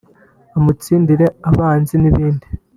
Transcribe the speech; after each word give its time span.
amutsindire 0.57 1.25
abanzi 1.49 1.95
n’ibindi 1.97 2.45